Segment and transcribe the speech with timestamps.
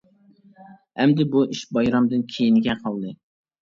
[1.03, 3.19] ئەمدى بۇ ئىش بايرامدىن كېيىنگە قالدى.